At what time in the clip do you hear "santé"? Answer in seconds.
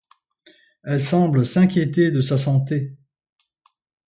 2.39-2.97